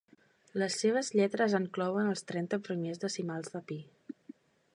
[0.61, 3.79] Les seves lletres enclouen els trenta primers decimals de pi.